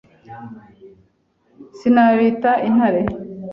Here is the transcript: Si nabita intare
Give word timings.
Si 1.77 1.87
nabita 1.93 2.51
intare 2.67 3.01